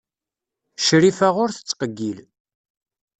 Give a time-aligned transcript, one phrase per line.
[0.85, 2.19] Crifa ur tettqeyyil.